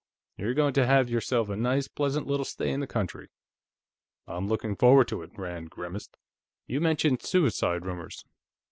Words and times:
You're 0.35 0.55
going 0.55 0.73
to 0.73 0.85
have 0.87 1.11
yourself 1.11 1.47
a 1.49 1.55
nice, 1.55 1.87
pleasant 1.87 2.25
little 2.25 2.43
stay 2.43 2.71
in 2.71 2.79
the 2.79 2.87
country." 2.87 3.27
"I'm 4.25 4.47
looking 4.47 4.75
forward 4.75 5.07
to 5.09 5.21
it." 5.21 5.29
Rand 5.37 5.69
grimaced. 5.69 6.17
"You 6.65 6.81
mentioned 6.81 7.21
suicide 7.21 7.85
rumors. 7.85 8.25